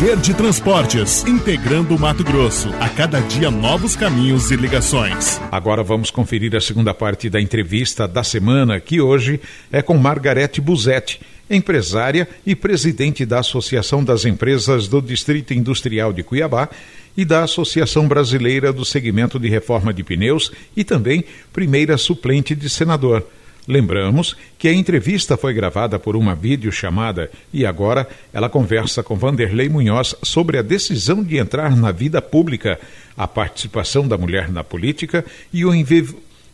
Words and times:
Verde 0.00 0.32
Transportes, 0.32 1.26
integrando 1.26 1.94
o 1.94 1.98
Mato 1.98 2.24
Grosso. 2.24 2.70
A 2.80 2.88
cada 2.88 3.20
dia 3.20 3.50
novos 3.50 3.94
caminhos 3.94 4.50
e 4.50 4.56
ligações. 4.56 5.38
Agora 5.52 5.82
vamos 5.82 6.10
conferir 6.10 6.56
a 6.56 6.60
segunda 6.60 6.94
parte 6.94 7.28
da 7.28 7.38
entrevista 7.38 8.08
da 8.08 8.24
semana, 8.24 8.80
que 8.80 8.98
hoje 8.98 9.38
é 9.70 9.82
com 9.82 9.98
Margarete 9.98 10.58
Buzetti, 10.58 11.20
empresária 11.50 12.26
e 12.46 12.56
presidente 12.56 13.26
da 13.26 13.40
Associação 13.40 14.02
das 14.02 14.24
Empresas 14.24 14.88
do 14.88 15.02
Distrito 15.02 15.52
Industrial 15.52 16.14
de 16.14 16.22
Cuiabá 16.22 16.70
e 17.14 17.22
da 17.22 17.42
Associação 17.42 18.08
Brasileira 18.08 18.72
do 18.72 18.86
Segmento 18.86 19.38
de 19.38 19.50
Reforma 19.50 19.92
de 19.92 20.02
Pneus 20.02 20.50
e 20.74 20.82
também 20.82 21.26
primeira 21.52 21.98
suplente 21.98 22.54
de 22.54 22.70
senador. 22.70 23.26
Lembramos 23.68 24.36
que 24.58 24.68
a 24.68 24.72
entrevista 24.72 25.36
foi 25.36 25.52
gravada 25.52 25.98
por 25.98 26.16
uma 26.16 26.34
videochamada 26.34 27.30
e 27.52 27.66
agora 27.66 28.08
ela 28.32 28.48
conversa 28.48 29.02
com 29.02 29.16
Vanderlei 29.16 29.68
Munhoz 29.68 30.14
sobre 30.22 30.58
a 30.58 30.62
decisão 30.62 31.22
de 31.22 31.36
entrar 31.36 31.76
na 31.76 31.92
vida 31.92 32.22
pública, 32.22 32.78
a 33.16 33.28
participação 33.28 34.08
da 34.08 34.16
mulher 34.16 34.50
na 34.50 34.64
política 34.64 35.24
e 35.52 35.64
o, 35.64 35.72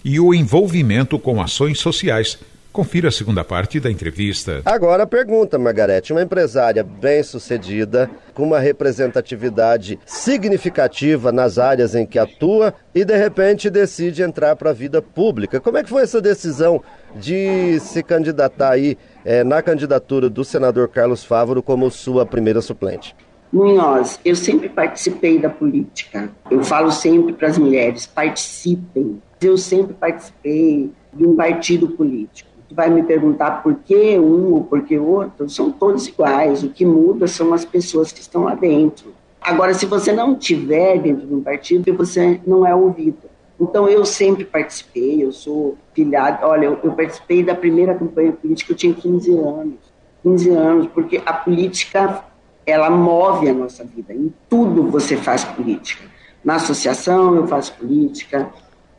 e 0.05 0.20
o 0.20 0.34
envolvimento 0.34 1.19
com 1.19 1.41
ações 1.41 1.78
sociais. 1.78 2.38
Confira 2.77 3.09
a 3.09 3.11
segunda 3.11 3.43
parte 3.43 3.80
da 3.80 3.91
entrevista. 3.91 4.61
Agora 4.62 5.05
a 5.05 5.07
pergunta, 5.07 5.59
Margarete. 5.59 6.12
Uma 6.12 6.21
empresária 6.21 6.84
bem-sucedida, 6.84 8.11
com 8.34 8.43
uma 8.43 8.59
representatividade 8.59 9.98
significativa 10.05 11.33
nas 11.33 11.57
áreas 11.57 11.95
em 11.95 12.05
que 12.05 12.19
atua 12.19 12.75
e 12.95 13.03
de 13.03 13.17
repente 13.17 13.70
decide 13.70 14.23
entrar 14.23 14.57
para 14.57 14.69
a 14.69 14.75
vida 14.75 15.01
pública. 15.01 15.59
Como 15.59 15.79
é 15.79 15.83
que 15.83 15.89
foi 15.89 16.03
essa 16.03 16.20
decisão 16.20 16.83
de 17.15 17.81
se 17.81 18.03
candidatar 18.03 18.73
aí 18.73 18.98
é, 19.25 19.43
na 19.43 19.62
candidatura 19.62 20.29
do 20.29 20.45
senador 20.45 20.89
Carlos 20.89 21.25
Fávoro 21.25 21.62
como 21.62 21.91
sua 21.91 22.27
primeira 22.27 22.61
suplente? 22.61 23.17
Munhoz, 23.51 24.20
eu 24.23 24.37
sempre 24.37 24.69
participei 24.69 25.39
da 25.39 25.48
política. 25.48 26.29
Eu 26.51 26.62
falo 26.62 26.93
sempre 26.93 27.33
para 27.33 27.48
as 27.48 27.56
mulheres: 27.56 28.05
participem. 28.05 29.22
Eu 29.41 29.56
sempre 29.56 29.95
participei 29.95 30.91
de 31.15 31.27
um 31.27 31.34
partido 31.34 31.89
político 31.89 32.56
vai 32.70 32.91
me 32.91 33.03
perguntar 33.03 33.62
por 33.62 33.75
que 33.75 34.19
um 34.19 34.55
ou 34.55 34.64
por 34.64 34.83
que 34.83 34.98
outro, 34.98 35.48
são 35.48 35.70
todos 35.70 36.09
iguais. 36.09 36.62
O 36.62 36.70
que 36.70 36.84
muda 36.84 37.27
são 37.27 37.53
as 37.55 37.64
pessoas 37.64 38.12
que 38.12 38.20
estão 38.20 38.45
lá 38.45 38.55
dentro. 38.55 39.14
Agora, 39.41 39.72
se 39.75 39.86
você 39.86 40.12
não 40.12 40.34
tiver 40.34 40.98
dentro 41.00 41.27
de 41.27 41.34
um 41.34 41.42
partido, 41.42 41.94
você 41.94 42.41
não 42.47 42.67
é 42.67 42.75
ouvido. 42.75 43.31
Então, 43.61 43.89
eu 43.89 44.05
sempre 44.05 44.44
participei, 44.44 45.22
eu 45.22 45.33
sou 45.33 45.77
filhada. 45.94 46.47
Olha, 46.47 46.67
eu, 46.67 46.78
eu 46.83 46.92
participei 46.92 47.42
da 47.42 47.55
primeira 47.55 47.94
campanha 47.94 48.33
política, 48.33 48.72
eu 48.72 48.77
tinha 48.77 48.92
15 48.92 49.39
anos. 49.39 49.78
15 50.22 50.50
anos, 50.50 50.87
porque 50.89 51.22
a 51.25 51.33
política, 51.33 52.25
ela 52.67 52.91
move 52.91 53.48
a 53.48 53.55
nossa 53.55 53.84
vida. 53.84 54.12
Em 54.12 54.33
tudo 54.48 54.91
você 54.91 55.17
faz 55.17 55.44
política. 55.44 56.05
Na 56.44 56.56
associação, 56.56 57.37
eu 57.37 57.47
faço 57.47 57.72
política 57.75 58.50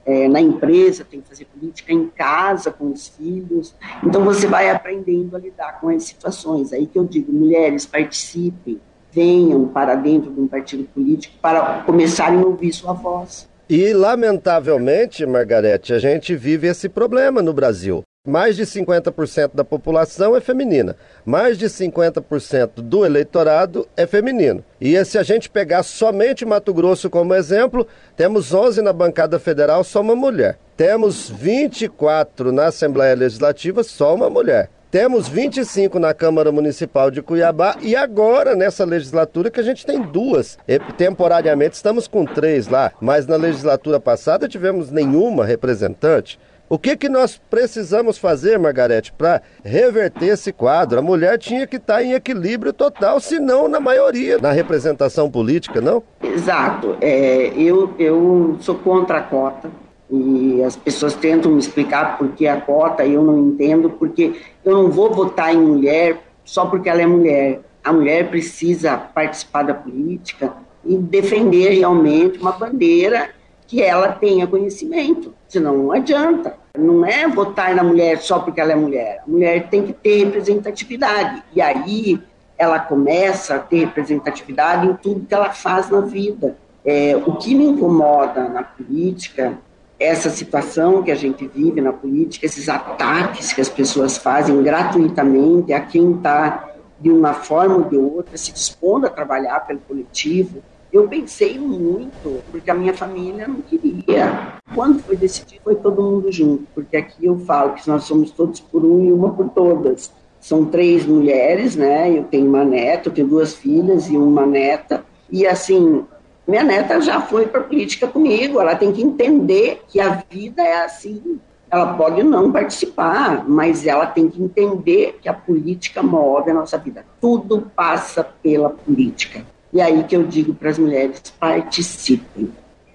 é, 0.08 0.26
na 0.30 0.40
empresa, 0.40 1.04
tem 1.04 1.20
que 1.20 1.28
fazer 1.28 1.46
política 1.46 1.92
em 1.92 2.08
casa 2.08 2.72
com 2.72 2.90
os 2.90 3.10
filhos. 3.10 3.76
Então 4.02 4.24
você 4.24 4.48
vai 4.48 4.70
aprendendo 4.70 5.36
a 5.36 5.40
lidar 5.40 5.82
com 5.82 5.90
as 5.90 6.04
situações. 6.04 6.72
Aí 6.72 6.88
que 6.88 6.98
eu 6.98 7.04
digo, 7.04 7.34
mulheres, 7.34 7.86
participem, 7.86 8.80
venham 9.12 9.68
para 9.68 9.96
dentro 9.96 10.32
de 10.32 10.40
um 10.40 10.48
partido 10.48 10.86
político 10.86 11.36
para 11.42 11.82
começarem 11.86 12.40
a 12.40 12.46
ouvir 12.46 12.72
sua 12.72 12.94
voz. 12.94 13.50
E, 13.70 13.92
lamentavelmente, 13.92 15.26
Margarete, 15.26 15.92
a 15.92 16.00
gente 16.00 16.34
vive 16.38 16.68
esse 16.68 16.88
problema 16.88 17.42
no 17.42 17.52
Brasil 17.52 18.07
mais 18.28 18.58
de 18.58 18.64
50% 18.64 19.52
da 19.54 19.64
população 19.64 20.36
é 20.36 20.42
feminina, 20.42 20.98
mais 21.26 21.58
de 21.58 21.68
50% 21.68 22.82
do 22.82 23.06
eleitorado 23.06 23.88
é 23.96 24.06
feminino. 24.06 24.64
E 24.82 25.04
se 25.06 25.18
a 25.18 25.24
gente 25.24 25.50
pegar 25.50 25.82
somente 25.84 26.46
Mato 26.46 26.74
Grosso 26.74 27.10
como 27.10 27.34
exemplo, 27.34 27.88
temos 28.18 28.54
11 28.54 28.82
na 28.82 28.92
bancada 28.92 29.40
federal, 29.40 29.82
só 29.84 30.02
uma 30.02 30.16
mulher. 30.16 30.60
Temos 30.76 31.30
24 31.30 32.52
na 32.52 32.66
Assembleia 32.66 33.16
Legislativa, 33.16 33.82
só 33.82 34.14
uma 34.14 34.30
mulher. 34.30 34.70
Temos 34.92 35.28
25 35.28 36.00
na 36.00 36.14
Câmara 36.14 36.50
Municipal 36.50 37.12
de 37.12 37.22
Cuiabá 37.22 37.76
e 37.82 37.94
agora 37.94 38.56
nessa 38.56 38.86
legislatura 38.86 39.52
que 39.52 39.60
a 39.60 39.64
gente 39.64 39.86
tem 39.86 40.02
duas. 40.02 40.58
Temporariamente 40.98 41.76
estamos 41.76 42.08
com 42.08 42.26
três 42.26 42.68
lá, 42.68 42.92
mas 43.02 43.28
na 43.28 43.36
legislatura 43.36 44.00
passada 44.00 44.48
tivemos 44.48 44.90
nenhuma 44.90 45.46
representante. 45.46 46.40
O 46.70 46.78
que, 46.78 46.98
que 46.98 47.08
nós 47.08 47.40
precisamos 47.50 48.18
fazer, 48.18 48.60
Margarete, 48.60 49.14
para 49.14 49.42
reverter 49.64 50.28
esse 50.28 50.52
quadro? 50.52 51.00
A 51.00 51.02
mulher 51.02 51.38
tinha 51.38 51.66
que 51.66 51.78
estar 51.78 51.96
tá 51.96 52.04
em 52.04 52.12
equilíbrio 52.12 52.74
total, 52.74 53.22
se 53.22 53.40
não 53.40 53.70
na 53.70 53.80
maioria, 53.80 54.38
na 54.38 54.52
representação 54.52 55.32
política, 55.32 55.80
não? 55.80 56.04
Exato. 56.22 56.98
É, 57.00 57.54
eu, 57.56 57.94
eu 57.98 58.58
sou 58.60 58.76
contra 58.76 59.20
a 59.20 59.22
cota 59.22 59.72
e 60.12 60.62
as 60.62 60.76
pessoas 60.76 61.14
tentam 61.14 61.52
me 61.52 61.60
explicar 61.60 62.18
por 62.18 62.30
que 62.34 62.46
a 62.46 62.60
cota 62.60 63.06
eu 63.06 63.24
não 63.24 63.48
entendo, 63.48 63.90
porque 63.90 64.34
eu 64.66 64.74
não 64.74 64.92
vou 64.92 65.14
votar 65.14 65.54
em 65.54 65.58
mulher 65.58 66.18
só 66.44 66.66
porque 66.66 66.90
ela 66.90 67.02
é 67.02 67.08
mulher. 67.08 67.62
A 67.82 67.94
mulher 67.94 68.30
precisa 68.30 68.98
participar 68.98 69.64
da 69.64 69.74
política 69.74 70.52
e 70.84 70.98
defender 70.98 71.70
realmente 71.70 72.40
uma 72.40 72.52
bandeira 72.52 73.30
que 73.66 73.82
ela 73.82 74.12
tenha 74.12 74.48
conhecimento, 74.48 75.34
senão 75.48 75.78
não 75.78 75.92
adianta. 75.92 76.56
Não 76.78 77.06
é 77.06 77.28
votar 77.28 77.74
na 77.74 77.84
mulher 77.84 78.20
só 78.20 78.40
porque 78.40 78.62
ela 78.62 78.72
é 78.72 78.76
mulher. 78.76 79.24
A 79.26 79.30
mulher 79.30 79.70
tem 79.70 79.84
que 79.84 79.94
ter 79.94 80.26
representatividade. 80.26 81.44
E 81.56 81.62
aí 81.62 82.22
ela 82.58 82.80
começa 82.80 83.56
a 83.56 83.60
ter 83.60 83.80
representatividade 83.80 84.88
em 84.88 84.94
tudo 84.96 85.26
que 85.26 85.34
ela 85.34 85.52
faz 85.52 85.90
na 85.90 86.02
vida. 86.02 86.58
É, 86.84 87.16
o 87.26 87.36
que 87.36 87.54
me 87.54 87.66
incomoda 87.66 88.48
na 88.48 88.64
política, 88.64 89.58
essa 90.00 90.30
situação 90.30 91.04
que 91.04 91.12
a 91.12 91.16
gente 91.16 91.48
vive 91.48 91.82
na 91.82 91.92
política, 91.92 92.46
esses 92.46 92.70
ataques 92.70 93.52
que 93.54 93.62
as 93.62 93.70
pessoas 93.70 94.18
fazem 94.18 94.62
gratuitamente 94.64 95.74
a 95.74 95.80
quem 95.82 96.14
está 96.14 96.70
de 97.00 97.12
uma 97.12 97.34
forma 97.34 97.76
ou 97.76 97.84
de 97.84 97.98
outra 97.98 98.38
se 98.38 98.52
dispondo 98.52 99.06
a 99.06 99.10
trabalhar 99.10 99.60
pelo 99.62 99.80
coletivo, 99.80 100.64
eu 100.98 101.08
pensei 101.08 101.58
muito, 101.60 102.42
porque 102.52 102.70
a 102.70 102.74
minha 102.74 102.94
família 102.94 103.48
não 103.48 103.62
queria. 103.62 104.56
Quando 104.74 105.00
foi 105.00 105.16
decidido, 105.16 105.62
foi 105.64 105.76
todo 105.76 106.02
mundo 106.02 106.32
junto, 106.32 106.66
porque 106.74 106.98
aqui 106.98 107.26
eu 107.26 107.38
falo 107.40 107.74
que 107.74 107.88
nós 107.88 108.04
somos 108.04 108.32
todos 108.32 108.60
por 108.60 108.84
um 108.84 109.06
e 109.06 109.12
uma 109.12 109.34
por 109.34 109.50
todas. 109.50 110.12
São 110.40 110.66
três 110.66 111.06
mulheres, 111.06 111.76
né? 111.76 112.18
Eu 112.18 112.24
tenho 112.24 112.48
uma 112.48 112.64
neta, 112.64 113.10
eu 113.10 113.14
tenho 113.14 113.28
duas 113.28 113.54
filhas 113.54 114.08
e 114.08 114.18
uma 114.18 114.46
neta. 114.46 115.04
E 115.30 115.46
assim, 115.46 116.06
minha 116.48 116.64
neta 116.64 117.02
já 117.02 117.22
foi 117.22 117.48
para 117.48 117.62
política 117.62 118.08
comigo. 118.08 118.60
Ela 118.60 118.76
tem 118.76 118.92
que 118.92 119.02
entender 119.02 119.82
que 119.88 120.00
a 120.00 120.24
vida 120.30 120.62
é 120.62 120.86
assim. 120.86 121.40
Ela 121.70 121.94
pode 121.96 122.24
não 122.24 122.52
participar, 122.52 123.44
mas 123.48 123.86
ela 123.86 124.06
tem 124.06 124.30
que 124.30 124.42
entender 124.42 125.20
que 125.22 125.28
a 125.28 125.34
política 125.34 126.02
move 126.02 126.50
a 126.50 126.54
nossa 126.54 126.78
vida. 126.78 127.06
Tudo 127.20 127.70
passa 127.76 128.24
pela 128.24 128.70
política. 128.70 129.46
E 129.72 129.82
aí 129.82 130.04
que 130.04 130.16
eu 130.16 130.24
digo 130.24 130.54
para 130.54 130.70
as 130.70 130.78
mulheres: 130.78 131.22
participem. 131.40 132.52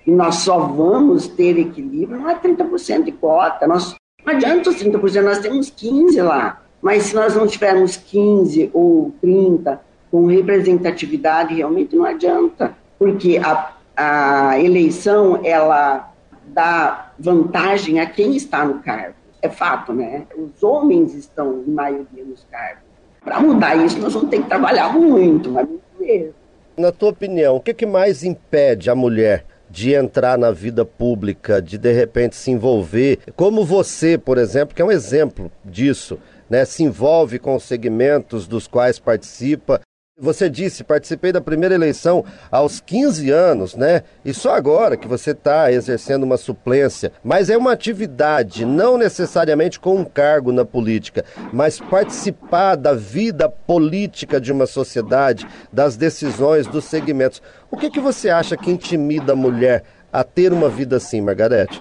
Nós 0.06 0.36
só 0.36 0.58
vamos 0.58 1.28
ter 1.28 1.58
equilíbrio, 1.58 2.20
não 2.20 2.28
é 2.28 2.34
30% 2.34 3.04
de 3.04 3.12
cota. 3.12 3.66
Nós, 3.66 3.94
não 4.24 4.34
adianta 4.34 4.70
os 4.70 4.76
30%, 4.76 5.22
nós 5.22 5.38
temos 5.38 5.70
15% 5.70 6.22
lá. 6.24 6.60
Mas 6.80 7.04
se 7.04 7.14
nós 7.14 7.36
não 7.36 7.46
tivermos 7.46 7.96
15 7.96 8.70
ou 8.74 9.14
30 9.20 9.80
com 10.10 10.26
representatividade, 10.26 11.54
realmente 11.54 11.94
não 11.94 12.04
adianta. 12.04 12.76
Porque 12.98 13.40
a, 13.42 13.72
a 13.96 14.60
eleição, 14.60 15.40
ela 15.44 16.12
dá 16.46 17.12
vantagem 17.18 18.00
a 18.00 18.06
quem 18.06 18.34
está 18.34 18.64
no 18.64 18.80
cargo. 18.80 19.14
É 19.40 19.48
fato, 19.48 19.92
né? 19.92 20.26
Os 20.36 20.62
homens 20.62 21.14
estão, 21.14 21.62
em 21.66 21.70
maioria, 21.70 22.24
nos 22.24 22.44
cargos. 22.50 22.82
Para 23.24 23.40
mudar 23.40 23.76
isso, 23.76 23.98
nós 24.00 24.12
vamos 24.12 24.30
ter 24.30 24.42
que 24.42 24.48
trabalhar 24.48 24.92
muito, 24.92 25.50
mas 25.50 25.68
muito 25.68 25.82
mesmo. 25.98 26.41
Na 26.82 26.90
tua 26.90 27.10
opinião, 27.10 27.54
o 27.54 27.60
que, 27.60 27.72
que 27.72 27.86
mais 27.86 28.24
impede 28.24 28.90
a 28.90 28.94
mulher 28.96 29.44
de 29.70 29.94
entrar 29.94 30.36
na 30.36 30.50
vida 30.50 30.84
pública, 30.84 31.62
de 31.62 31.78
de 31.78 31.92
repente 31.92 32.34
se 32.34 32.50
envolver, 32.50 33.20
como 33.36 33.64
você, 33.64 34.18
por 34.18 34.36
exemplo, 34.36 34.74
que 34.74 34.82
é 34.82 34.84
um 34.84 34.90
exemplo 34.90 35.48
disso, 35.64 36.18
né? 36.50 36.64
Se 36.64 36.82
envolve 36.82 37.38
com 37.38 37.54
os 37.54 37.62
segmentos 37.62 38.48
dos 38.48 38.66
quais 38.66 38.98
participa 38.98 39.80
você 40.22 40.48
disse, 40.48 40.84
participei 40.84 41.32
da 41.32 41.40
primeira 41.40 41.74
eleição 41.74 42.24
aos 42.48 42.78
15 42.80 43.28
anos, 43.30 43.74
né? 43.74 44.02
E 44.24 44.32
só 44.32 44.54
agora 44.54 44.96
que 44.96 45.08
você 45.08 45.32
está 45.32 45.72
exercendo 45.72 46.22
uma 46.22 46.36
suplência. 46.36 47.10
Mas 47.24 47.50
é 47.50 47.56
uma 47.56 47.72
atividade, 47.72 48.64
não 48.64 48.96
necessariamente 48.96 49.80
com 49.80 49.96
um 49.96 50.04
cargo 50.04 50.52
na 50.52 50.64
política, 50.64 51.24
mas 51.52 51.80
participar 51.80 52.76
da 52.76 52.94
vida 52.94 53.48
política 53.48 54.40
de 54.40 54.52
uma 54.52 54.66
sociedade, 54.66 55.44
das 55.72 55.96
decisões, 55.96 56.68
dos 56.68 56.84
segmentos. 56.84 57.42
O 57.68 57.76
que, 57.76 57.90
que 57.90 58.00
você 58.00 58.30
acha 58.30 58.56
que 58.56 58.70
intimida 58.70 59.32
a 59.32 59.36
mulher 59.36 59.82
a 60.12 60.22
ter 60.22 60.52
uma 60.52 60.68
vida 60.68 60.96
assim, 60.96 61.20
Margarete? 61.20 61.80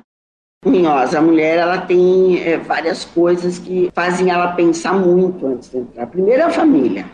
Minhosa, 0.66 1.20
a 1.20 1.22
mulher 1.22 1.58
ela 1.58 1.82
tem 1.82 2.40
é, 2.44 2.58
várias 2.58 3.04
coisas 3.04 3.60
que 3.60 3.92
fazem 3.94 4.30
ela 4.32 4.54
pensar 4.54 4.94
muito 4.94 5.46
antes 5.46 5.70
de 5.70 5.78
entrar. 5.78 6.08
Primeiro, 6.08 6.46
a 6.46 6.50
família 6.50 7.06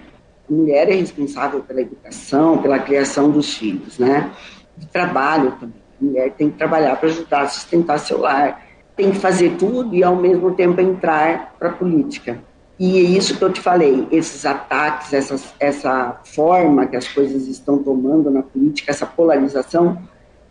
mulher 0.53 0.89
é 0.89 0.95
responsável 0.95 1.61
pela 1.61 1.81
educação, 1.81 2.57
pela 2.59 2.79
criação 2.79 3.29
dos 3.29 3.55
filhos, 3.55 3.99
né? 3.99 4.31
De 4.77 4.85
trabalho 4.87 5.51
também. 5.59 5.81
A 5.99 6.05
mulher 6.05 6.31
tem 6.31 6.49
que 6.49 6.57
trabalhar 6.57 6.95
para 6.95 7.09
ajudar 7.09 7.41
a 7.41 7.47
sustentar 7.47 7.97
seu 7.99 8.19
lar. 8.19 8.65
Tem 8.95 9.11
que 9.11 9.17
fazer 9.17 9.57
tudo 9.57 9.95
e, 9.95 10.03
ao 10.03 10.15
mesmo 10.15 10.53
tempo, 10.53 10.79
entrar 10.79 11.55
para 11.57 11.69
a 11.69 11.73
política. 11.73 12.39
E 12.79 12.97
é 12.97 13.01
isso 13.01 13.35
que 13.35 13.43
eu 13.43 13.51
te 13.51 13.59
falei, 13.59 14.07
esses 14.11 14.45
ataques, 14.45 15.11
essa, 15.59 16.21
forma 16.23 16.85
que 16.85 16.95
as 16.95 17.07
coisas 17.07 17.47
estão 17.47 17.79
tomando 17.79 18.29
na 18.29 18.43
política, 18.43 18.91
essa 18.91 19.05
polarização, 19.05 19.97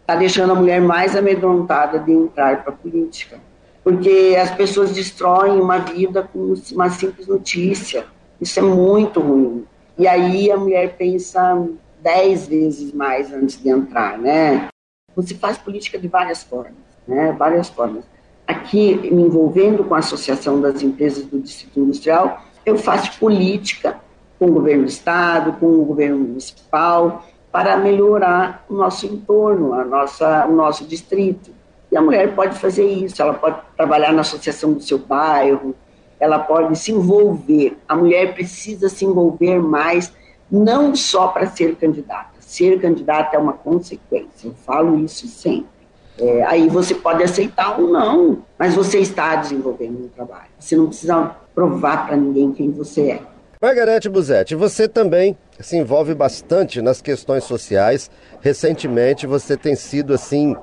está 0.01 0.17
deixando 0.17 0.51
a 0.51 0.55
mulher 0.57 0.81
mais 0.81 1.15
amedrontada 1.15 2.01
de 2.01 2.11
entrar 2.11 2.65
para 2.65 2.73
a 2.73 2.77
política. 2.77 3.39
Porque 3.85 4.37
as 4.41 4.51
pessoas 4.51 4.91
destroem 4.91 5.61
uma 5.61 5.79
vida 5.79 6.29
com 6.33 6.53
uma 6.73 6.91
simples 6.91 7.29
notícia. 7.29 8.05
Isso 8.41 8.59
é 8.59 8.63
muito 8.63 9.21
ruim. 9.21 9.65
E 9.99 10.07
aí 10.07 10.51
a 10.51 10.57
mulher 10.57 10.97
pensa 10.97 11.67
dez 12.03 12.47
vezes 12.47 12.93
mais 12.93 13.33
antes 13.33 13.61
de 13.61 13.69
entrar, 13.69 14.19
né? 14.19 14.69
Você 15.15 15.35
faz 15.35 15.57
política 15.57 15.99
de 15.99 16.09
várias 16.09 16.43
formas, 16.43 16.75
né? 17.07 17.33
Várias 17.33 17.69
formas 17.69 18.05
aqui 18.47 18.95
me 19.11 19.23
envolvendo 19.23 19.83
com 19.85 19.95
a 19.95 19.99
Associação 19.99 20.61
das 20.61 20.83
Empresas 20.83 21.25
do 21.25 21.41
Distrito 21.41 21.81
Industrial, 21.81 22.43
eu 22.65 22.79
faço 22.79 23.19
política 23.19 23.99
com 24.39 24.47
o 24.47 24.53
governo 24.53 24.85
do 24.85 24.89
estado, 24.89 25.53
com 25.55 25.67
o 25.67 25.85
governo 25.85 26.19
municipal, 26.19 27.25
para 27.51 27.77
melhorar 27.77 28.65
o 28.69 28.75
nosso 28.75 29.07
entorno, 29.07 29.73
a 29.75 29.85
nossa, 29.85 30.47
o 30.47 30.55
nosso 30.55 30.85
distrito. 30.85 31.51
E 31.91 31.97
a 31.97 32.03
mulher 32.03 32.35
pode 32.35 32.59
fazer 32.59 32.87
isso, 32.87 33.21
ela 33.21 33.35
pode 33.35 33.59
trabalhar 33.77 34.13
na 34.13 34.21
associação 34.21 34.73
do 34.73 34.81
seu 34.81 34.99
bairro, 34.99 35.75
ela 36.19 36.39
pode 36.39 36.79
se 36.79 36.93
envolver. 36.93 37.77
A 37.89 37.95
mulher 37.95 38.35
precisa 38.35 38.89
se 38.89 39.05
envolver 39.05 39.61
mais, 39.61 40.13
não 40.51 40.95
só 40.95 41.29
para 41.29 41.47
ser 41.47 41.77
candidata. 41.77 42.31
Ser 42.41 42.81
candidata 42.81 43.37
é 43.37 43.39
uma 43.39 43.53
consequência, 43.53 44.49
eu 44.49 44.55
falo 44.65 44.99
isso 44.99 45.27
sempre. 45.27 45.77
É, 46.19 46.45
aí 46.45 46.69
você 46.69 46.95
pode 46.95 47.23
aceitar 47.23 47.79
ou 47.79 47.89
não, 47.89 48.43
mas 48.59 48.75
você 48.75 48.99
está 49.01 49.37
desenvolvendo 49.37 50.05
um 50.05 50.09
trabalho. 50.09 50.49
Você 50.59 50.75
não 50.75 50.87
precisa 50.87 51.37
provar 51.55 52.07
para 52.07 52.17
ninguém 52.17 52.53
quem 52.53 52.71
você 52.71 53.11
é. 53.11 53.23
Margarete 53.61 54.09
Buzetti, 54.09 54.55
você 54.55 54.87
também 54.87 55.37
se 55.59 55.77
envolve 55.77 56.15
bastante 56.15 56.81
nas 56.81 57.01
questões 57.03 57.45
sociais. 57.45 58.11
Recentemente 58.41 59.27
você 59.27 59.57
tem 59.57 59.75
sido 59.75 60.15
assim 60.15 60.57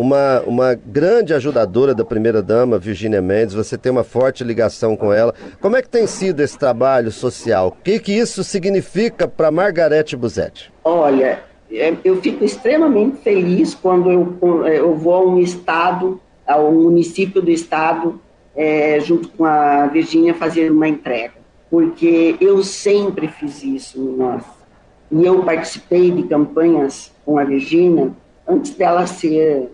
uma, 0.00 0.40
uma 0.46 0.74
grande 0.74 1.34
ajudadora 1.34 1.94
da 1.94 2.02
primeira-dama, 2.02 2.78
Virginia 2.78 3.20
Mendes, 3.20 3.54
você 3.54 3.76
tem 3.76 3.92
uma 3.92 4.02
forte 4.02 4.42
ligação 4.42 4.96
com 4.96 5.12
ela. 5.12 5.34
Como 5.60 5.76
é 5.76 5.82
que 5.82 5.90
tem 5.90 6.06
sido 6.06 6.40
esse 6.40 6.58
trabalho 6.58 7.10
social? 7.10 7.68
O 7.68 7.82
que, 7.82 7.98
que 7.98 8.12
isso 8.12 8.42
significa 8.42 9.28
para 9.28 9.50
Margarete 9.50 10.16
Buzetti? 10.16 10.72
Olha, 10.82 11.42
é, 11.70 11.94
eu 12.02 12.16
fico 12.22 12.42
extremamente 12.42 13.18
feliz 13.18 13.74
quando 13.74 14.10
eu, 14.10 14.66
é, 14.66 14.78
eu 14.78 14.94
vou 14.96 15.14
a 15.14 15.20
um 15.20 15.38
estado, 15.38 16.18
ao 16.46 16.72
município 16.72 17.42
do 17.42 17.50
estado, 17.50 18.18
é, 18.56 18.98
junto 19.00 19.28
com 19.28 19.44
a 19.44 19.86
Virgínia, 19.86 20.32
fazer 20.32 20.72
uma 20.72 20.88
entrega, 20.88 21.34
porque 21.70 22.36
eu 22.40 22.62
sempre 22.62 23.28
fiz 23.28 23.62
isso 23.62 24.00
no 24.00 24.16
nosso. 24.16 24.60
E 25.12 25.26
eu 25.26 25.42
participei 25.42 26.10
de 26.10 26.22
campanhas 26.22 27.12
com 27.22 27.38
a 27.38 27.44
Virgínia 27.44 28.10
antes 28.48 28.74
dela 28.74 29.06
ser 29.06 29.70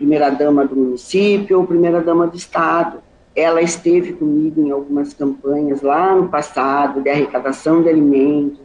primeira-dama 0.00 0.66
do 0.66 0.74
município 0.74 1.58
ou 1.58 1.66
primeira-dama 1.66 2.26
do 2.26 2.34
estado. 2.34 3.02
Ela 3.36 3.60
esteve 3.60 4.14
comigo 4.14 4.66
em 4.66 4.70
algumas 4.70 5.12
campanhas 5.12 5.82
lá 5.82 6.14
no 6.16 6.28
passado, 6.28 7.02
de 7.02 7.10
arrecadação 7.10 7.82
de 7.82 7.90
alimentos, 7.90 8.58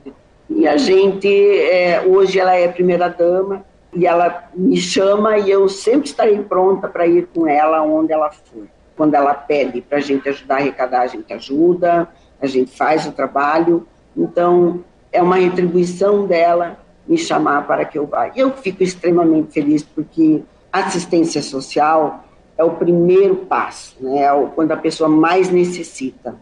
e 0.50 0.66
a 0.66 0.78
gente, 0.78 1.28
é, 1.28 2.02
hoje 2.08 2.40
ela 2.40 2.56
é 2.56 2.68
primeira 2.70 3.10
dama 3.10 3.66
e 3.94 4.06
ela 4.06 4.50
me 4.56 4.78
chama 4.78 5.38
e 5.38 5.52
eu 5.52 5.68
sempre 5.68 6.08
estarei 6.08 6.40
pronta 6.40 6.88
para 6.88 7.06
ir 7.06 7.28
com 7.34 7.48
ela 7.48 7.82
onde 7.82 8.14
ela 8.14 8.32
for. 8.32 8.64
Quando 8.96 9.14
ela 9.16 9.34
pede 9.34 9.82
para 9.82 9.98
a 9.98 10.02
gente 10.02 10.30
ajudar 10.30 10.56
a 10.56 10.58
arrecadar, 10.60 11.02
a 11.02 11.08
gente 11.08 11.34
ajuda, 11.34 12.08
a 12.42 12.48
gente 12.48 12.72
faz 12.72 13.06
o 13.06 13.12
trabalho. 13.12 13.86
Então, 14.16 14.82
é 15.12 15.22
uma 15.22 15.36
retribuição 15.36 16.26
dela 16.26 16.78
me 17.08 17.18
chamar 17.18 17.68
para 17.68 17.84
que 17.84 17.98
eu 17.98 18.06
vá. 18.06 18.30
E 18.30 18.40
eu 18.40 18.52
fico 18.52 18.84
extremamente 18.84 19.52
feliz 19.52 19.84
porque 19.84 20.44
assistência 20.80 21.42
social 21.42 22.26
é 22.58 22.64
o 22.64 22.72
primeiro 22.72 23.36
passo, 23.36 23.96
né? 24.00 24.24
É 24.24 24.50
quando 24.54 24.72
a 24.72 24.78
pessoa 24.78 25.10
mais 25.10 25.50
necessita. 25.50 26.36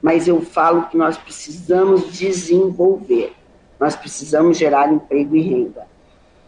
Mas 0.00 0.28
eu 0.28 0.40
falo 0.40 0.86
que 0.86 0.96
nós 0.96 1.16
precisamos 1.16 2.12
desenvolver. 2.12 3.32
Nós 3.78 3.96
precisamos 3.96 4.56
gerar 4.56 4.92
emprego 4.92 5.36
e 5.36 5.42
renda. 5.42 5.86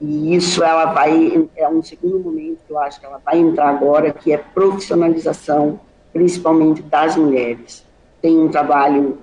E 0.01 0.35
isso 0.35 0.65
ela 0.65 0.87
vai 0.87 1.49
é 1.57 1.69
um 1.69 1.83
segundo 1.83 2.19
momento 2.19 2.61
que 2.67 2.73
eu 2.73 2.79
acho 2.79 2.99
que 2.99 3.07
ela 3.07 3.21
vai 3.25 3.39
entrar 3.39 3.69
agora, 3.69 4.13
que 4.13 4.33
é 4.33 4.39
profissionalização, 4.39 5.81
principalmente 6.13 6.81
das 6.83 7.17
mulheres. 7.17 7.85
Tem 8.23 8.39
um 8.39 8.49
trabalho 8.49 9.19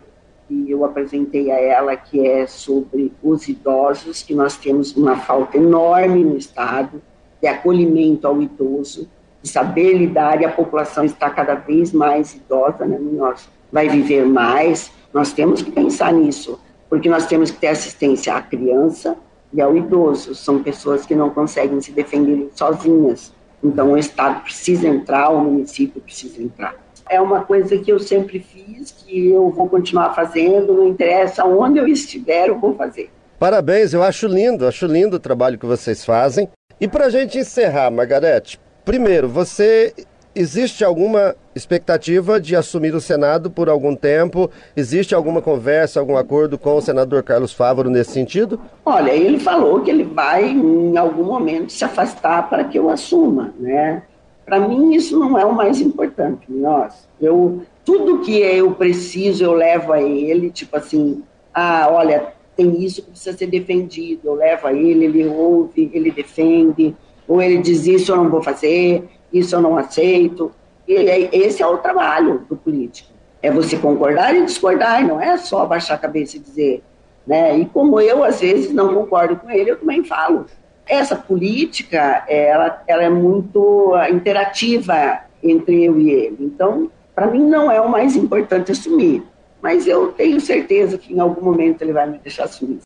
que 0.48 0.70
eu 0.70 0.86
apresentei 0.86 1.52
a 1.52 1.60
ela 1.60 1.96
que 1.96 2.26
é 2.26 2.46
sobre 2.46 3.12
os 3.24 3.48
idosos, 3.48 4.22
que 4.22 4.36
nós 4.36 4.56
temos 4.56 4.96
uma 4.96 5.18
falta 5.18 5.58
enorme 5.58 6.24
no 6.24 6.38
estado 6.38 7.02
de 7.42 7.48
acolhimento 7.48 8.28
ao 8.28 8.42
idoso, 8.42 9.08
de 9.42 9.50
saber 9.50 9.94
lidar, 9.94 10.42
e 10.42 10.46
a 10.46 10.52
população 10.52 11.04
está 11.04 11.30
cada 11.30 11.56
vez 11.56 11.92
mais 11.92 12.36
idosa, 12.36 12.86
né? 12.86 12.98
Nós 13.00 13.50
vai 13.72 13.88
viver 13.90 14.26
mais, 14.26 14.92
nós 15.14 15.34
temos 15.34 15.62
que 15.62 15.72
pensar 15.72 16.12
nisso 16.12 16.60
porque 16.90 17.10
nós 17.10 17.26
temos 17.26 17.52
que 17.52 17.58
ter 17.58 17.68
assistência 17.68 18.34
à 18.34 18.42
criança 18.42 19.16
e 19.54 19.62
ao 19.62 19.76
idoso. 19.76 20.34
São 20.36 20.64
pessoas 20.64 21.06
que 21.06 21.16
não 21.16 21.30
conseguem 21.30 21.80
se 21.82 21.92
defender 21.92 22.50
sozinhas. 22.56 23.34
Então, 23.64 23.94
o 23.94 23.98
Estado 23.98 24.42
precisa 24.44 24.88
entrar, 24.88 25.30
o 25.30 25.44
município 25.44 26.02
precisa 26.02 26.42
entrar. 26.42 26.76
É 27.10 27.20
uma 27.20 27.42
coisa 27.42 27.78
que 27.78 27.92
eu 27.92 28.00
sempre 28.00 28.40
fiz, 28.40 28.92
que 28.92 29.30
eu 29.30 29.50
vou 29.50 29.68
continuar 29.70 30.14
fazendo, 30.14 30.74
não 30.74 30.88
interessa 30.88 31.46
onde 31.46 31.80
eu 31.80 31.88
estiver, 31.88 32.50
eu 32.50 32.60
vou 32.60 32.76
fazer. 32.76 33.10
Parabéns, 33.40 33.94
eu 33.94 34.04
acho 34.04 34.28
lindo, 34.28 34.66
acho 34.66 34.86
lindo 34.86 35.16
o 35.16 35.20
trabalho 35.20 35.58
que 35.58 35.66
vocês 35.66 36.04
fazem. 36.04 36.50
E 36.80 36.88
para 36.88 37.06
a 37.06 37.10
gente 37.10 37.38
encerrar, 37.38 37.90
Margarete, 37.90 38.60
primeiro, 38.86 39.28
você 39.28 39.94
Existe 40.40 40.86
alguma 40.86 41.36
expectativa 41.56 42.40
de 42.40 42.56
assumir 42.56 42.94
o 42.94 43.02
Senado 43.02 43.50
por 43.50 43.70
algum 43.70 43.96
tempo? 43.96 44.52
Existe 44.76 45.16
alguma 45.16 45.42
conversa, 45.42 46.00
algum 46.00 46.16
acordo 46.16 46.60
com 46.60 46.76
o 46.76 46.82
senador 46.82 47.24
Carlos 47.24 47.52
Fávaro 47.52 47.90
nesse 47.90 48.12
sentido? 48.12 48.62
Olha, 48.86 49.10
ele 49.10 49.40
falou 49.40 49.82
que 49.82 49.90
ele 49.90 50.04
vai, 50.04 50.48
em 50.48 50.96
algum 50.96 51.24
momento, 51.24 51.72
se 51.72 51.84
afastar 51.84 52.48
para 52.52 52.66
que 52.66 52.78
eu 52.78 52.88
assuma, 52.88 53.52
né? 53.60 54.04
Para 54.46 54.60
mim, 54.60 54.94
isso 54.94 55.18
não 55.18 55.40
é 55.40 55.44
o 55.44 55.56
mais 55.56 55.82
importante. 55.82 56.46
Nós, 56.48 57.10
eu, 57.20 57.64
tudo 57.84 58.22
que 58.22 58.38
eu 58.38 58.74
preciso, 58.74 59.44
eu 59.44 59.54
levo 59.54 59.92
a 59.92 60.00
ele, 60.00 60.52
tipo 60.52 60.78
assim, 60.78 61.24
ah, 61.52 61.88
olha, 61.90 62.28
tem 62.58 62.84
isso 62.84 63.04
que 63.04 63.12
precisa 63.12 63.38
ser 63.38 63.46
defendido, 63.46 64.22
eu 64.26 64.34
levo 64.34 64.68
a 64.68 64.74
ele, 64.74 65.06
ele 65.06 65.28
ouve, 65.28 65.92
ele 65.94 66.10
defende, 66.10 66.96
ou 67.28 67.40
ele 67.40 67.60
diz 67.60 67.86
isso 67.86 68.12
eu 68.12 68.18
não 68.18 68.30
vou 68.30 68.42
fazer, 68.42 69.08
isso 69.32 69.56
eu 69.56 69.62
não 69.62 69.78
aceito. 69.78 70.52
E 70.88 70.94
esse 71.32 71.62
é 71.62 71.68
o 71.68 71.78
trabalho 71.78 72.46
do 72.50 72.56
político. 72.56 73.12
É 73.42 73.52
você 73.52 73.78
concordar 73.78 74.36
e 74.36 74.44
discordar, 74.44 75.06
não 75.06 75.22
é 75.22 75.38
só 75.38 75.66
baixar 75.66 75.96
a 75.96 76.00
cabeça 76.00 76.38
e 76.38 76.40
dizer. 76.40 76.84
Né? 77.26 77.60
E 77.60 77.66
como 77.66 78.00
eu, 78.00 78.24
às 78.24 78.40
vezes, 78.40 78.74
não 78.74 78.94
concordo 78.94 79.36
com 79.36 79.52
ele, 79.52 79.72
eu 79.72 79.78
também 79.78 80.04
falo. 80.04 80.46
Essa 80.88 81.16
política, 81.16 82.24
ela, 82.28 82.82
ela 82.88 83.04
é 83.04 83.10
muito 83.10 83.94
interativa 84.10 85.20
entre 85.44 85.84
eu 85.84 86.00
e 86.00 86.10
ele. 86.10 86.38
Então, 86.40 86.90
para 87.14 87.28
mim, 87.28 87.44
não 87.44 87.70
é 87.70 87.80
o 87.82 87.90
mais 87.90 88.16
importante 88.16 88.72
assumir. 88.72 89.22
Mas 89.62 89.88
eu 89.88 90.12
tenho 90.12 90.40
certeza 90.40 90.98
que 90.98 91.14
em 91.14 91.20
algum 91.20 91.42
momento 91.42 91.82
ele 91.82 91.94
vai 91.94 92.10
me 92.10 92.18
deixar 92.20 92.46
assumir. 92.46 92.80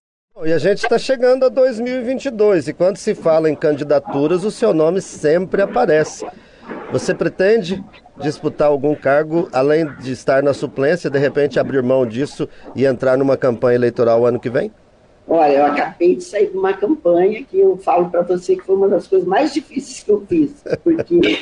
E 0.44 0.54
a 0.54 0.58
gente 0.58 0.80
está 0.84 0.98
chegando 0.98 1.46
a 1.46 1.50
2022 1.50 2.70
e 2.70 2.74
quando 2.74 2.98
se 2.98 3.14
fala 3.14 3.50
em 3.50 3.56
candidaturas, 3.56 4.44
o 4.44 4.50
seu 4.50 4.74
nome 4.74 5.02
sempre 5.02 5.62
aparece. 5.62 6.26
Você 6.92 7.14
pretende 7.14 7.84
disputar 8.18 8.70
algum 8.70 8.96
cargo, 8.96 9.50
além 9.52 9.86
de 10.00 10.12
estar 10.12 10.42
na 10.42 10.54
suplência, 10.54 11.10
de 11.10 11.20
repente 11.20 11.60
abrir 11.60 11.84
mão 11.84 12.06
disso 12.06 12.48
e 12.76 12.86
entrar 12.86 13.18
numa 13.18 13.38
campanha 13.38 13.76
eleitoral 13.76 14.26
ano 14.26 14.40
que 14.40 14.50
vem? 14.50 14.72
Olha, 15.28 15.54
eu 15.54 15.66
acabei 15.66 16.16
de 16.16 16.24
sair 16.24 16.48
de 16.48 16.58
uma 16.58 16.74
campanha 16.74 17.44
que 17.44 17.60
eu 17.60 17.78
falo 17.78 18.10
para 18.10 18.22
você 18.22 18.56
que 18.56 18.66
foi 18.66 18.76
uma 18.76 18.90
das 18.90 19.08
coisas 19.08 19.28
mais 19.28 19.54
difíceis 19.54 20.04
que 20.04 20.12
eu 20.12 20.26
fiz, 20.28 20.64
porque 20.84 21.40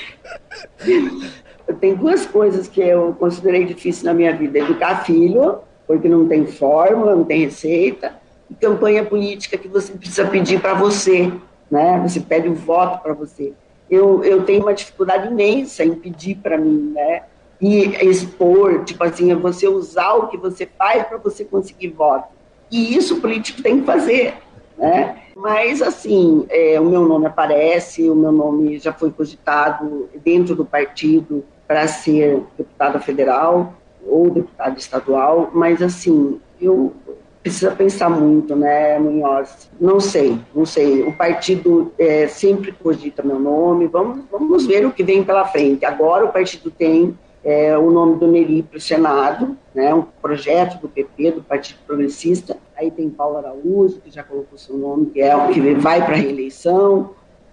tenho 1.75 1.95
duas 1.97 2.25
coisas 2.25 2.67
que 2.67 2.81
eu 2.81 3.15
considerei 3.19 3.65
difíceis 3.65 4.03
na 4.03 4.13
minha 4.13 4.35
vida: 4.35 4.59
educar 4.59 5.03
filho, 5.03 5.59
porque 5.87 6.07
não 6.07 6.27
tem 6.27 6.45
fórmula, 6.45 7.15
não 7.15 7.23
tem 7.23 7.41
receita, 7.45 8.13
campanha 8.59 9.03
política 9.03 9.57
que 9.57 9.67
você 9.67 9.93
precisa 9.93 10.25
pedir 10.25 10.59
para 10.59 10.73
você, 10.73 11.31
né? 11.69 11.99
Você 12.07 12.19
pede 12.19 12.47
o 12.47 12.55
voto 12.55 13.01
para 13.01 13.13
você. 13.13 13.53
Eu, 13.89 14.23
eu 14.23 14.43
tenho 14.43 14.61
uma 14.61 14.73
dificuldade 14.73 15.27
imensa 15.27 15.83
em 15.83 15.95
pedir 15.95 16.35
para 16.35 16.57
mim, 16.57 16.91
né? 16.93 17.23
E 17.61 17.85
expor, 18.07 18.83
tipo 18.85 19.03
assim, 19.03 19.31
é 19.31 19.35
você 19.35 19.67
usar 19.67 20.13
o 20.13 20.27
que 20.27 20.37
você 20.37 20.65
faz 20.65 21.05
para 21.07 21.17
você 21.17 21.43
conseguir 21.43 21.89
voto. 21.89 22.29
E 22.71 22.95
isso 22.95 23.17
o 23.17 23.21
político 23.21 23.61
tem 23.61 23.79
que 23.79 23.85
fazer, 23.85 24.35
né? 24.77 25.17
Mas, 25.35 25.81
assim, 25.81 26.45
é, 26.49 26.79
o 26.79 26.85
meu 26.85 27.07
nome 27.07 27.25
aparece, 27.25 28.09
o 28.09 28.15
meu 28.15 28.31
nome 28.31 28.77
já 28.77 28.93
foi 28.93 29.11
cogitado 29.11 30.09
dentro 30.23 30.55
do 30.55 30.65
partido 30.65 31.43
para 31.69 31.87
ser 31.87 32.41
deputada 32.57 32.99
federal 32.99 33.75
ou 34.03 34.27
deputada 34.31 34.75
estadual, 34.75 35.51
mas, 35.53 35.83
assim, 35.83 36.41
eu 36.59 36.95
precisa 37.43 37.69
pensar 37.69 38.09
muito, 38.09 38.55
né, 38.55 38.97
Munhoz? 38.97 39.69
Não 39.79 39.99
sei, 39.99 40.39
não 40.53 40.65
sei. 40.65 41.03
O 41.03 41.13
partido 41.13 41.93
é, 41.99 42.25
sempre 42.25 42.71
cogita 42.71 43.21
meu 43.21 43.39
nome, 43.39 43.85
vamos, 43.85 44.25
vamos 44.31 44.65
ver 44.65 44.83
o 44.83 44.91
que 44.91 45.03
vem 45.03 45.23
pela 45.23 45.45
frente. 45.45 45.85
Agora 45.85 46.25
o 46.25 46.33
partido 46.33 46.71
tem 46.71 47.15
é, 47.43 47.77
o 47.77 47.91
nome 47.91 48.17
do 48.17 48.25
Neri 48.25 48.63
para 48.63 48.79
o 48.79 48.81
Senado, 48.81 49.55
né, 49.71 49.93
um 49.93 50.01
projeto 50.01 50.81
do 50.81 50.89
PP, 50.89 51.33
do 51.33 51.43
Partido 51.43 51.77
Progressista. 51.85 52.57
Aí 52.75 52.89
tem 52.89 53.11
Paulo 53.11 53.37
Araújo, 53.37 54.01
que 54.01 54.09
já 54.09 54.23
colocou 54.23 54.57
seu 54.57 54.75
nome, 54.75 55.05
que 55.05 55.21
é 55.21 55.35
o 55.35 55.49
que 55.49 55.75
vai 55.75 56.03
para 56.03 56.15
a 56.15 56.17
reeleição. 56.17 57.11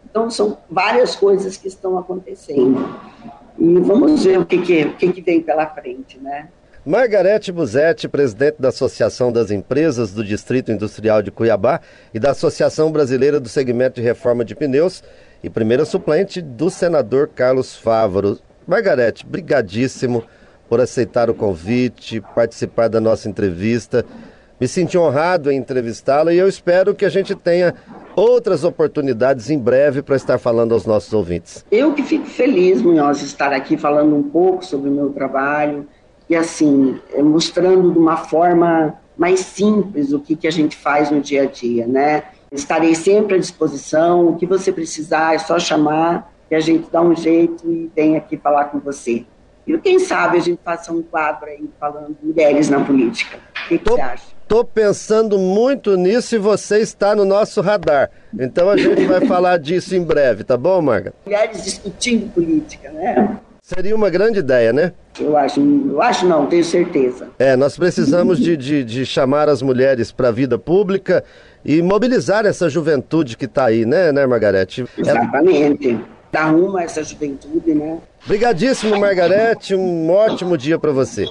Então, 0.09 0.31
são 0.31 0.57
várias 0.71 1.15
coisas 1.15 1.59
que 1.59 1.69
estão 1.69 1.99
acontecendo. 1.99 2.83
E 3.59 3.79
vamos 3.81 4.25
ver 4.25 4.39
o 4.39 4.47
que, 4.47 4.59
que, 4.63 4.85
o 4.85 4.93
que, 4.95 5.13
que 5.13 5.21
vem 5.23 5.41
pela 5.41 5.67
frente, 5.67 6.19
né? 6.19 6.49
Margarete 6.85 7.51
Buzetti, 7.51 8.07
presidente 8.07 8.57
da 8.61 8.69
Associação 8.69 9.33
das 9.33 9.51
Empresas 9.51 10.13
do 10.13 10.23
Distrito 10.23 10.71
Industrial 10.71 11.21
de 11.21 11.33
Cuiabá 11.33 11.81
e 12.15 12.21
da 12.21 12.31
Associação 12.31 12.93
Brasileira 12.93 13.41
do 13.41 13.49
Segmento 13.49 14.01
de 14.01 14.07
Reforma 14.07 14.45
de 14.45 14.55
Pneus 14.55 15.03
e 15.43 15.51
primeira 15.51 15.85
suplente 15.85 16.41
do 16.41 16.71
senador 16.71 17.29
Carlos 17.35 17.75
Fávaro. 17.75 18.39
Margarete, 18.67 19.27
brigadíssimo 19.27 20.23
por 20.69 20.81
aceitar 20.81 21.29
o 21.29 21.35
convite, 21.35 22.21
participar 22.35 22.89
da 22.89 23.01
nossa 23.01 23.29
entrevista. 23.29 24.05
Me 24.59 24.67
senti 24.67 24.97
honrado 24.97 25.51
em 25.51 25.59
entrevistá-la 25.59 26.33
e 26.33 26.39
eu 26.39 26.49
espero 26.49 26.95
que 26.95 27.05
a 27.05 27.11
gente 27.11 27.35
tenha 27.35 27.75
outras 28.15 28.65
oportunidades 28.65 29.51
em 29.51 29.59
breve 29.59 30.01
para 30.01 30.17
estar 30.17 30.39
falando 30.39 30.73
aos 30.73 30.87
nossos 30.87 31.13
ouvintes. 31.13 31.63
Eu 31.71 31.93
que 31.93 32.03
fico 32.03 32.25
feliz, 32.25 32.81
Munhoz, 32.81 33.21
estar 33.21 33.53
aqui 33.53 33.77
falando 33.77 34.17
um 34.17 34.23
pouco 34.23 34.65
sobre 34.65 34.89
o 34.89 34.93
meu 34.93 35.11
trabalho 35.11 35.87
e 36.29 36.35
assim, 36.35 36.99
eh, 37.13 37.23
mostrando 37.23 37.93
de 37.93 37.99
uma 37.99 38.17
forma 38.17 38.95
mais 39.17 39.41
simples 39.41 40.15
o 40.15 40.21
que, 40.21 40.35
que 40.35 40.47
a 40.47 40.51
gente 40.51 40.75
faz 40.75 41.11
no 41.11 41.21
dia 41.21 41.43
a 41.43 41.47
dia, 41.47 41.87
né? 41.87 42.23
Estarei 42.51 42.95
sempre 42.95 43.37
à 43.37 43.39
disposição, 43.39 44.29
o 44.29 44.37
que 44.37 44.47
você 44.47 44.73
precisar 44.73 45.35
é 45.35 45.39
só 45.39 45.59
chamar 45.59 46.33
que 46.49 46.55
a 46.55 46.61
gente 46.61 46.89
dá 46.91 47.03
um 47.03 47.15
jeito 47.15 47.71
e 47.71 47.91
vem 47.95 48.17
aqui 48.17 48.39
falar 48.39 48.67
com 48.67 48.79
você. 48.79 49.27
E 49.67 49.77
quem 49.79 49.99
sabe 49.99 50.39
a 50.39 50.41
gente 50.41 50.61
faça 50.65 50.93
um 50.93 51.03
quadro 51.03 51.47
aí 51.47 51.69
falando 51.81 52.17
mulheres 52.23 52.71
na 52.71 52.85
política. 52.85 53.39
O 53.65 53.69
que, 53.69 53.79
que 53.79 53.91
você 53.91 54.01
acha? 54.01 54.37
Estou 54.43 54.65
pensando 54.65 55.39
muito 55.39 55.97
nisso 55.97 56.37
e 56.37 56.39
você 56.39 56.79
está 56.79 57.17
no 57.17 57.25
nosso 57.25 57.61
radar. 57.61 58.11
Então 58.39 58.71
a 58.71 58.77
gente 58.77 59.05
vai 59.05 59.21
falar 59.27 59.59
disso 59.59 59.97
em 59.97 60.03
breve, 60.05 60.45
tá 60.45 60.57
bom, 60.57 60.81
Marga? 60.81 61.13
Mulheres 61.25 61.65
discutindo 61.65 62.33
política, 62.33 62.91
né? 62.93 63.39
Seria 63.61 63.97
uma 63.97 64.09
grande 64.09 64.39
ideia, 64.39 64.73
né? 64.73 64.93
Eu 65.19 65.37
acho, 65.37 65.61
eu 65.61 66.01
acho 66.01 66.25
não, 66.25 66.47
tenho 66.47 66.63
certeza. 66.63 67.31
É, 67.37 67.57
nós 67.57 67.77
precisamos 67.77 68.39
de, 68.39 68.57
de, 68.57 68.85
de 68.85 69.05
chamar 69.05 69.49
as 69.49 69.61
mulheres 69.61 70.13
para 70.13 70.29
a 70.29 70.31
vida 70.31 70.57
pública 70.57 71.25
e 71.65 71.83
mobilizar 71.83 72.47
essa 72.47 72.69
juventude 72.69 73.37
que 73.37 73.47
está 73.47 73.65
aí, 73.65 73.85
né, 73.85 74.13
né, 74.13 74.25
Margarete? 74.25 74.85
Exatamente. 74.97 75.99
Dar 76.37 76.51
rumo 76.51 76.77
a 76.77 76.83
essa 76.83 77.03
juventude, 77.03 77.75
né? 77.75 77.97
Obrigadíssimo, 78.23 79.01
Margarete. 79.01 79.75
Um 79.75 80.11
ótimo 80.11 80.59
dia 80.59 80.79
para 80.79 80.93
você. 80.93 81.25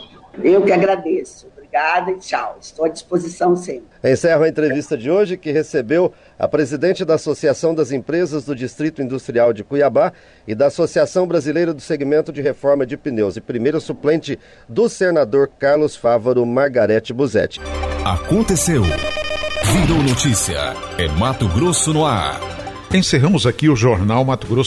Eu 0.44 0.64
que 0.64 0.72
agradeço. 0.72 1.46
Obrigada 1.56 2.10
e 2.10 2.16
tchau. 2.16 2.58
Estou 2.60 2.86
à 2.86 2.90
disposição 2.90 3.56
sempre. 3.56 3.84
Encerro 4.04 4.44
a 4.44 4.50
entrevista 4.50 4.98
de 4.98 5.12
hoje 5.12 5.38
que 5.38 5.52
recebeu 5.52 6.12
a 6.40 6.48
presidente 6.48 7.06
da 7.06 7.14
Associação 7.14 7.76
das 7.76 7.92
Empresas 7.92 8.46
do 8.46 8.56
Distrito 8.56 9.00
Industrial 9.00 9.54
de 9.54 9.64
Cuiabá 9.64 10.12
e 10.48 10.56
da 10.56 10.66
Associação 10.66 11.28
Brasileira 11.28 11.72
do 11.72 11.82
Segmento 11.82 12.34
de 12.34 12.42
Reforma 12.42 12.84
de 12.84 12.98
Pneus 12.98 13.38
e 13.38 13.42
primeiro 13.42 13.80
suplente 13.80 14.40
do 14.68 14.90
senador 14.90 15.52
Carlos 15.60 15.96
Fávaro 15.96 16.44
Margarete 16.48 17.14
Buzetti. 17.14 17.62
Aconteceu. 18.04 18.82
Virou 18.82 20.02
notícia. 20.02 20.58
É 20.98 21.08
Mato 21.10 21.48
Grosso 21.50 21.94
no 21.94 22.04
ar. 22.04 22.56
Encerramos 22.94 23.46
aqui 23.46 23.68
o 23.68 23.76
Jornal 23.76 24.24
Mato 24.24 24.48
Grosso. 24.48 24.64